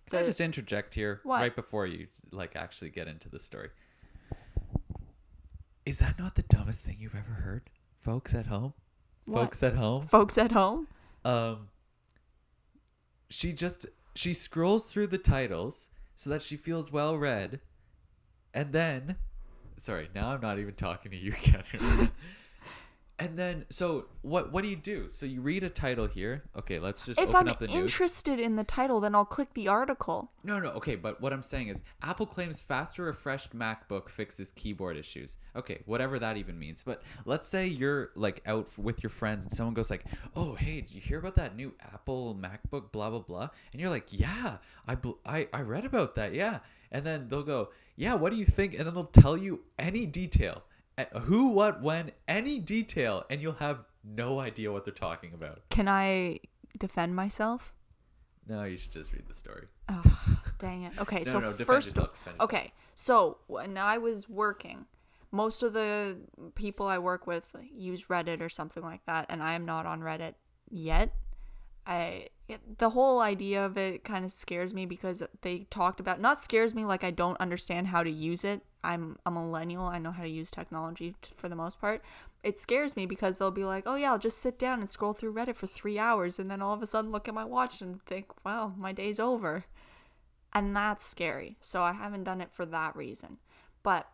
[0.09, 1.41] Can I just interject here What?
[1.41, 3.67] right before you like actually get into the story?
[5.85, 8.75] Is that not the dumbest thing you've ever heard, folks at home?
[9.25, 9.41] What?
[9.41, 10.07] Folks at home.
[10.07, 10.87] Folks at home?
[11.25, 11.67] Um.
[13.29, 17.59] She just she scrolls through the titles so that she feels well read,
[18.53, 19.17] and then,
[19.79, 22.11] sorry, now I'm not even talking to you, Catherine.
[23.21, 24.53] And then, so what?
[24.53, 25.09] What do you do?
[25.09, 26.43] So you read a title here.
[26.55, 27.73] Okay, let's just If open I'm up the news.
[27.73, 30.31] If I'm interested in the title, then I'll click the article.
[30.41, 34.95] No, no, okay, but what I'm saying is Apple claims faster refreshed MacBook fixes keyboard
[34.95, 35.35] issues.
[35.53, 36.81] Okay, whatever that even means.
[36.81, 40.79] But let's say you're like out with your friends and someone goes like, "Oh, hey,
[40.79, 44.59] did you hear about that new Apple MacBook blah blah blah?" And you're like, "Yeah,
[44.87, 46.33] I bl- I I read about that.
[46.33, 46.59] Yeah."
[46.91, 50.05] And then they'll go, "Yeah, what do you think?" And then they'll tell you any
[50.05, 50.63] detail.
[50.97, 55.61] Uh, Who, what, when, any detail, and you'll have no idea what they're talking about.
[55.69, 56.39] Can I
[56.77, 57.75] defend myself?
[58.47, 59.67] No, you should just read the story.
[59.89, 60.93] Oh, dang it.
[60.99, 62.09] Okay, No, so no, first, yourself.
[62.39, 64.85] okay, so when I was working,
[65.31, 66.17] most of the
[66.55, 70.01] people I work with use Reddit or something like that, and I am not on
[70.01, 70.33] Reddit
[70.69, 71.13] yet.
[71.89, 72.27] I
[72.77, 76.73] the whole idea of it kind of scares me because they talked about not scares
[76.73, 78.61] me like I don't understand how to use it.
[78.83, 79.85] I'm a millennial.
[79.85, 82.03] I know how to use technology t- for the most part.
[82.43, 85.13] It scares me because they'll be like, "Oh yeah, I'll just sit down and scroll
[85.13, 87.81] through Reddit for 3 hours and then all of a sudden look at my watch
[87.81, 89.63] and think, "Wow, my day's over."
[90.53, 91.57] And that's scary.
[91.59, 93.37] So I haven't done it for that reason.
[93.83, 94.07] But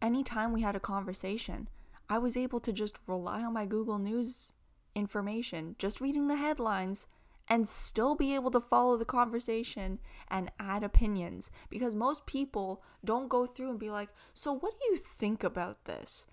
[0.00, 1.68] anytime we had a conversation,
[2.08, 4.54] I was able to just rely on my Google News
[4.94, 7.06] information, just reading the headlines,
[7.48, 11.50] and still be able to follow the conversation and add opinions.
[11.68, 15.84] Because most people don't go through and be like, So, what do you think about
[15.84, 16.26] this?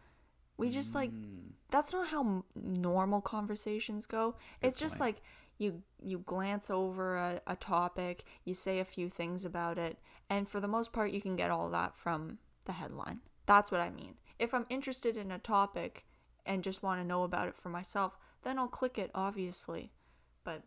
[0.58, 1.52] We just like, mm.
[1.72, 4.36] that's not how normal conversations go.
[4.62, 5.16] it's just point.
[5.16, 5.22] like,
[5.58, 10.50] you you glance over a, a topic, you say a few things about it, and
[10.50, 13.20] for the most part you can get all that from the headline.
[13.46, 14.16] That's what I mean.
[14.38, 16.06] If I'm interested in a topic
[16.46, 19.92] and just want to know about it for myself, then I'll click it obviously.
[20.44, 20.64] But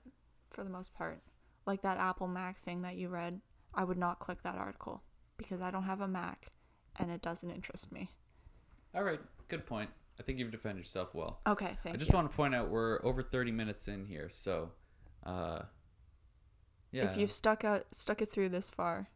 [0.51, 1.23] for the most part,
[1.67, 3.41] like that Apple Mac thing that you read,
[3.75, 5.03] I would not click that article
[5.37, 6.49] because I don't have a Mac
[6.99, 8.11] and it doesn't interest me.
[8.95, 9.91] All right, good point.
[10.21, 11.41] I think you've defended yourself well.
[11.47, 12.17] Okay, thank I just you.
[12.17, 14.71] want to point out we're over 30 minutes in here, so
[15.25, 15.63] uh
[16.91, 17.11] yeah.
[17.11, 19.09] If you've stuck out stuck it through this far,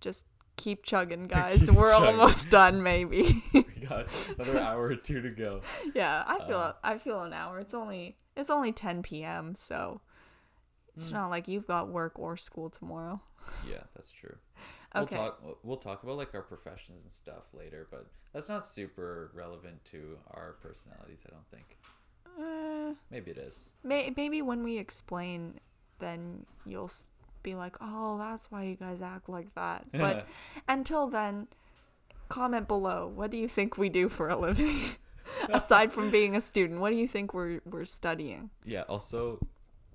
[0.00, 0.26] just
[0.58, 1.66] keep chugging, guys.
[1.66, 2.08] Keep We're chugging.
[2.20, 3.42] almost done, maybe.
[3.54, 5.62] we got another hour or two to go.
[5.94, 6.72] yeah, I feel Uh.
[6.84, 7.58] I feel an hour.
[7.60, 9.54] It's only it's only 10 p.m.
[9.56, 10.02] So
[10.94, 11.14] it's Hmm.
[11.14, 13.22] not like you've got work or school tomorrow.
[13.66, 14.36] Yeah, that's true.
[14.94, 15.16] We'll Okay.
[15.16, 19.30] talk we'll- we'll talk about like our professions and stuff later, but that's not super
[19.34, 21.78] relevant to our personalities, I don't think.
[22.38, 23.70] Uh, Maybe it is.
[23.82, 25.60] may, maybe when we explain,
[25.98, 26.90] then you'll
[27.42, 30.26] be like, "Oh, that's why you guys act like that." But
[30.68, 31.48] until then,
[32.28, 33.10] comment below.
[33.14, 34.76] What do you think we do for a living?
[35.50, 38.50] Aside from being a student, what do you think we're we're studying?
[38.64, 39.40] Yeah, also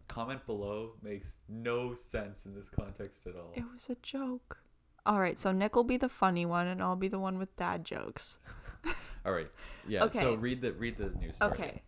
[0.08, 3.52] comment below makes no sense in this context at all.
[3.56, 4.60] It was a joke.
[5.06, 7.56] All right, so Nick will be the funny one, and I'll be the one with
[7.58, 8.40] dad jokes.
[9.26, 9.50] All right.
[9.88, 10.20] Yeah, Okay.
[10.20, 11.52] so read the read the news story.
[11.52, 11.82] Okay.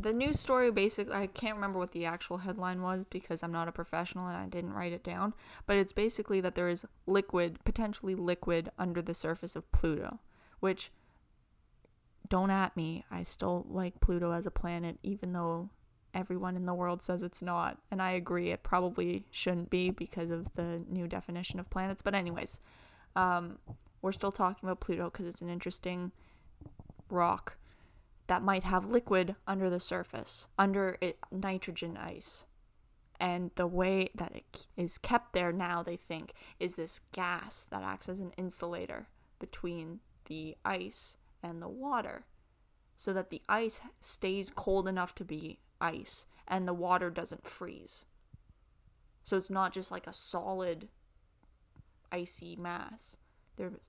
[0.00, 3.68] The news story basically, I can't remember what the actual headline was because I'm not
[3.68, 5.34] a professional and I didn't write it down.
[5.66, 10.20] But it's basically that there is liquid, potentially liquid, under the surface of Pluto.
[10.60, 10.90] Which,
[12.28, 15.68] don't at me, I still like Pluto as a planet, even though
[16.14, 17.78] everyone in the world says it's not.
[17.90, 22.00] And I agree, it probably shouldn't be because of the new definition of planets.
[22.00, 22.60] But, anyways,
[23.16, 23.58] um,
[24.00, 26.12] we're still talking about Pluto because it's an interesting
[27.10, 27.56] rock
[28.30, 32.46] that might have liquid under the surface, under it, nitrogen ice.
[33.18, 37.82] And the way that it is kept there now, they think, is this gas that
[37.82, 39.08] acts as an insulator
[39.40, 42.26] between the ice and the water
[42.94, 48.06] so that the ice stays cold enough to be ice and the water doesn't freeze.
[49.24, 50.86] So it's not just like a solid
[52.12, 53.16] icy mass.
[53.56, 53.80] They're,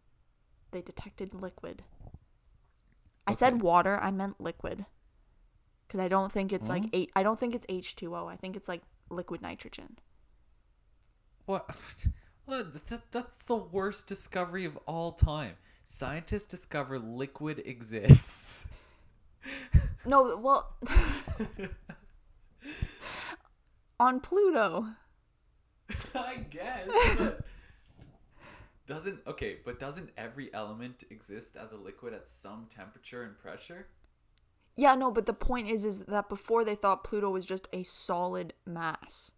[0.72, 1.84] they detected liquid.
[3.32, 4.86] I said water, I meant liquid.
[5.90, 6.90] Cuz I don't think it's like mm.
[6.94, 8.32] eight I don't think it's H2O.
[8.32, 10.00] I think it's like liquid nitrogen.
[11.46, 11.70] What?
[12.48, 15.54] Well, that, that's the worst discovery of all time.
[15.86, 18.66] Scientists discover liquid exists.
[20.04, 20.76] No, well
[24.00, 24.88] on Pluto.
[26.16, 26.88] I guess.
[27.18, 27.46] But
[28.92, 33.88] doesn't okay, but doesn't every element exist as a liquid at some temperature and pressure?
[34.76, 37.84] Yeah, no, but the point is is that before they thought Pluto was just a
[37.84, 39.32] solid mass.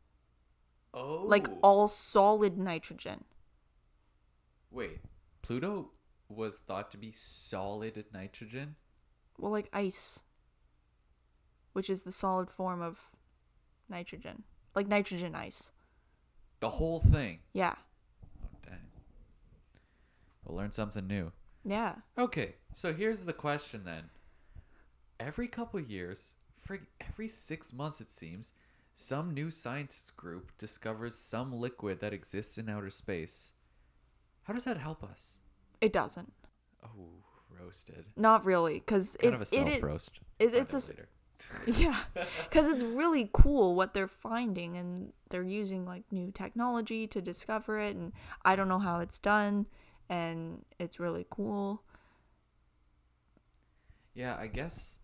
[0.94, 3.26] Oh, Like all solid nitrogen.
[4.72, 5.02] wait,
[5.44, 5.92] Pluto
[6.30, 8.76] was thought to be solid nitrogen.
[9.38, 10.24] Well, like ice,
[11.74, 13.08] which is the solid form of
[13.88, 14.44] nitrogen.
[14.74, 15.72] Like nitrogen ice.
[16.60, 17.40] The whole thing.
[17.54, 17.76] Yeah.
[20.46, 21.32] We'll learn something new.
[21.66, 21.96] Yeah.
[22.18, 24.10] Okay, so here's the question then.
[25.20, 26.36] every couple of years,
[26.68, 28.52] frig, every six months it seems,
[28.94, 33.54] some new scientist group discovers some liquid that exists in outer space.
[34.44, 35.38] How does that help us?
[35.80, 36.34] It doesn't.
[36.84, 38.06] Oh, roasted.
[38.18, 40.20] Not really, because Kind it, of a self it, roast.
[40.40, 40.92] it- it's a s-
[41.68, 42.00] yeah,
[42.50, 47.80] because it's really cool what they're finding, and they're using like new technology to discover
[47.80, 48.14] it, and
[48.46, 49.66] I don't know how it's done,
[50.10, 51.84] and it's really cool.
[54.14, 55.00] Yeah, I guess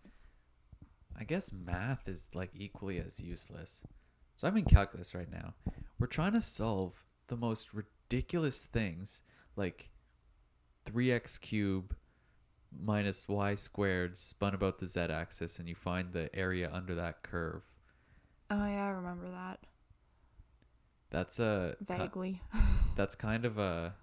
[1.18, 3.84] I guess math is like equally as useless.
[4.36, 5.54] So I'm in calculus right now.
[5.98, 9.22] We're trying to solve the most ridiculous things
[9.54, 9.90] like
[10.86, 11.94] 3x cubed
[12.72, 17.22] minus y squared spun about the z axis and you find the area under that
[17.22, 17.62] curve.
[18.50, 19.60] Oh yeah, I remember that
[21.10, 22.40] That's a vaguely.
[22.96, 23.94] that's kind of a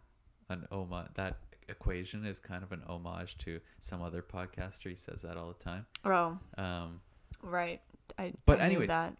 [0.49, 1.37] an homage that
[1.69, 5.63] equation is kind of an homage to some other podcaster he says that all the
[5.63, 5.85] time.
[6.05, 7.01] oh, Um
[7.41, 7.81] right.
[8.17, 9.15] I But I anyways, that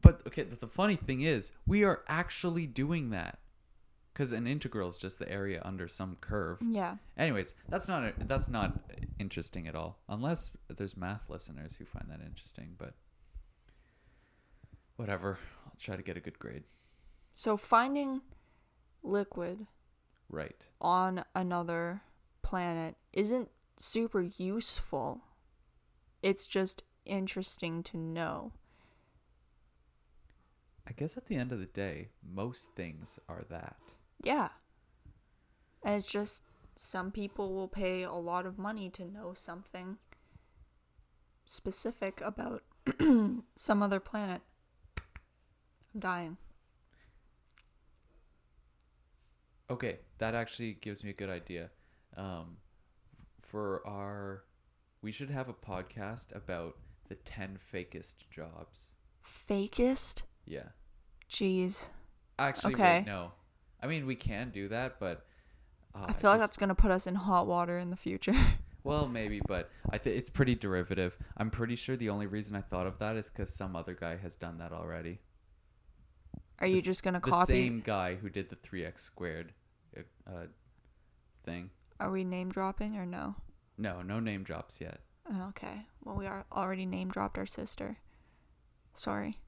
[0.00, 3.38] But okay, the, the funny thing is, we are actually doing that
[4.12, 6.58] because an integral is just the area under some curve.
[6.62, 6.96] yeah.
[7.16, 8.78] Anyways, that's not a, that's not
[9.18, 12.74] interesting at all, unless there's math listeners who find that interesting.
[12.78, 12.94] But
[14.96, 16.64] whatever, I'll try to get a good grade.
[17.34, 18.20] So finding
[19.02, 19.66] liquid
[20.32, 20.66] Right.
[20.80, 22.02] on another
[22.42, 25.20] planet isn't super useful.
[26.22, 28.52] It's just interesting to know.
[30.88, 33.76] I guess at the end of the day, most things are that.
[34.22, 34.48] Yeah.
[35.84, 39.98] And it's just some people will pay a lot of money to know something
[41.44, 42.62] specific about
[43.56, 44.40] some other planet.
[45.94, 46.36] I'm dying.
[49.70, 51.70] Okay, that actually gives me a good idea.
[52.16, 52.56] Um,
[53.40, 54.44] for our,
[55.02, 56.76] we should have a podcast about
[57.08, 58.92] the ten fakest jobs.
[59.24, 60.22] Fakest?
[60.44, 60.68] Yeah.
[61.30, 61.88] Jeez.
[62.38, 62.98] Actually, Okay.
[62.98, 63.32] wait, no.
[63.82, 65.26] I mean, we can do that, but
[65.94, 67.96] uh, I feel like just- that's going to put us in hot water in the
[67.96, 68.34] future.
[68.84, 71.16] well, maybe, but I think it's pretty derivative.
[71.36, 74.16] I'm pretty sure the only reason I thought of that is because some other guy
[74.16, 75.20] has done that already.
[76.62, 79.02] Are you s- just going to copy the same guy who did the three x
[79.02, 79.52] squared
[79.96, 80.00] uh,
[80.30, 80.46] uh,
[81.44, 81.70] thing?
[82.00, 83.34] Are we name dropping or no?
[83.78, 85.00] No, no name drops yet.
[85.30, 85.86] Oh, Okay.
[86.04, 87.98] Well, we are already name dropped our sister.
[88.94, 89.38] Sorry.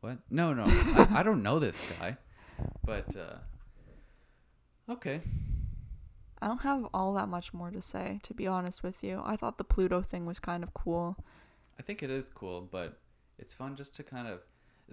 [0.00, 0.18] What?
[0.30, 2.16] No, no, I, I don't know this guy,
[2.84, 3.36] but uh,
[4.92, 5.20] okay.
[6.40, 9.20] I don't have all that much more to say, to be honest with you.
[9.24, 11.16] I thought the Pluto thing was kind of cool.
[11.78, 12.98] I think it is cool, but
[13.38, 14.40] it's fun just to kind of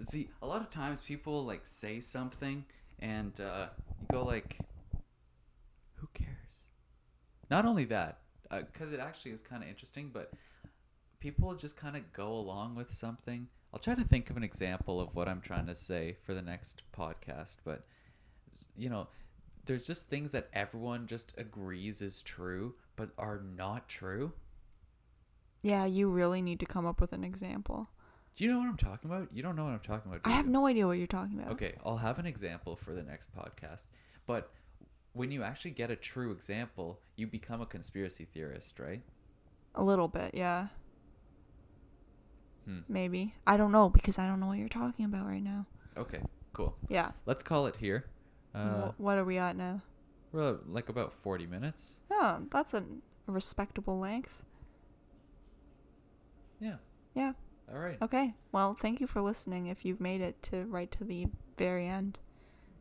[0.06, 0.30] see.
[0.42, 2.64] A lot of times, people like say something,
[2.98, 3.66] and uh,
[4.00, 4.58] you go like,
[5.96, 6.68] "Who cares?"
[7.50, 8.20] Not only that,
[8.50, 10.32] because it actually is kind of interesting, but
[11.20, 13.48] people just kind of go along with something.
[13.72, 16.42] I'll try to think of an example of what I'm trying to say for the
[16.42, 17.84] next podcast, but
[18.76, 19.08] you know,
[19.66, 24.32] there's just things that everyone just agrees is true, but are not true.
[25.62, 27.88] Yeah, you really need to come up with an example.
[28.38, 29.26] Do you know what I'm talking about?
[29.32, 30.20] You don't know what I'm talking about.
[30.24, 30.52] I have you?
[30.52, 31.50] no idea what you're talking about.
[31.54, 33.88] Okay, I'll have an example for the next podcast.
[34.28, 34.52] But
[35.12, 39.02] when you actually get a true example, you become a conspiracy theorist, right?
[39.74, 40.68] A little bit, yeah.
[42.64, 42.82] Hmm.
[42.88, 43.34] Maybe.
[43.44, 45.66] I don't know because I don't know what you're talking about right now.
[45.96, 46.20] Okay,
[46.52, 46.76] cool.
[46.88, 47.10] Yeah.
[47.26, 48.04] Let's call it here.
[48.54, 49.82] Uh, what are we at now?
[50.30, 52.02] we're like about 40 minutes.
[52.08, 52.84] Oh, that's a
[53.26, 54.44] respectable length.
[56.60, 56.76] Yeah.
[57.16, 57.32] Yeah.
[57.72, 57.98] All right.
[58.00, 58.34] Okay.
[58.52, 62.18] Well, thank you for listening if you've made it to right to the very end.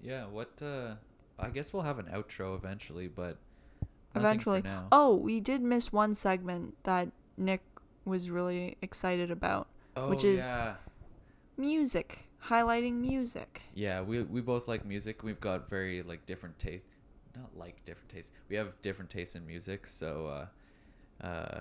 [0.02, 0.96] Yeah, what uh
[1.40, 3.38] I guess we'll have an outro eventually, but
[4.16, 4.64] Eventually.
[4.92, 7.62] Oh, we did miss one segment that Nick
[8.06, 9.68] was really excited about.
[10.08, 10.76] which Oh, is- yeah.
[11.58, 12.30] Music.
[12.46, 13.62] Highlighting music.
[13.74, 15.24] Yeah, we we both like music.
[15.24, 16.88] We've got very like different tastes.
[17.36, 18.32] Not like different tastes.
[18.50, 20.48] We have different tastes in music, so
[21.24, 21.60] uh, uh,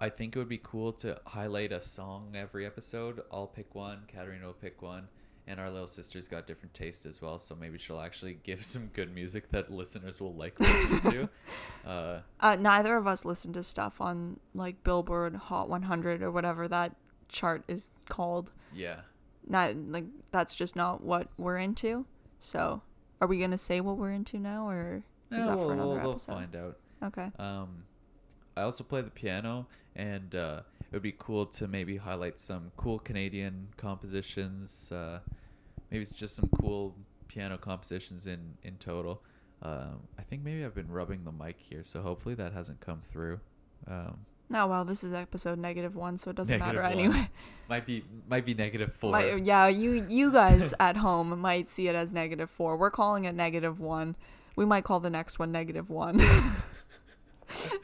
[0.00, 3.20] I think it would be cool to highlight a song every episode.
[3.30, 4.04] I'll pick one.
[4.08, 5.08] Katarina will pick one,
[5.46, 7.38] and our little sister's got different taste as well.
[7.38, 11.28] So maybe she'll actually give some good music that listeners will like listening to.
[11.86, 16.66] Uh, Uh, neither of us listen to stuff on like Billboard Hot 100 or whatever
[16.68, 16.94] that
[17.28, 18.52] chart is called.
[18.74, 19.00] yeah.
[19.48, 22.04] Not like that's just not what we're into.
[22.38, 22.82] So,
[23.20, 25.88] are we gonna say what we're into now, or is Yeah, that we'll, for another
[25.88, 26.32] we'll, we'll episode?
[26.32, 26.76] find out.
[27.02, 27.30] Okay.
[27.38, 27.84] Um,
[28.60, 32.72] I also play the piano, and uh, it would be cool to maybe highlight some
[32.76, 34.92] cool Canadian compositions.
[34.92, 35.20] Uh,
[35.90, 36.94] maybe it's just some cool
[37.28, 39.22] piano compositions in in total.
[39.62, 43.00] Um, I think maybe I've been rubbing the mic here, so hopefully that hasn't come
[43.00, 43.40] through.
[43.86, 46.92] Um, No, well, this is episode negative one, so it doesn't matter one.
[46.92, 47.30] anyway.
[47.68, 49.12] Might be might be negative four.
[49.12, 52.76] My, yeah, you you guys at home might see it as negative four.
[52.76, 54.16] We're calling it negative one.
[54.54, 56.20] We might call the next one negative one.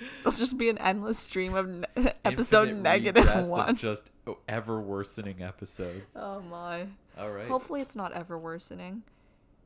[0.21, 1.85] It'll just be an endless stream of ne-
[2.25, 3.77] episode Infinite negative one.
[3.77, 4.11] Just
[4.49, 6.17] ever worsening episodes.
[6.21, 6.87] Oh my.
[7.19, 7.47] All right.
[7.47, 9.03] Hopefully it's not ever worsening.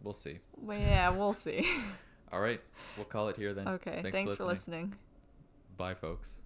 [0.02, 0.38] We'll see.
[0.56, 1.68] Well, yeah, we'll see.
[2.32, 2.60] All right.
[2.96, 3.68] We'll call it here then.
[3.68, 4.94] Okay, thanks, for listening.
[5.76, 6.40] Bye, folks.